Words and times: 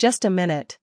Just 0.00 0.24
a 0.24 0.30
minute. 0.30 0.78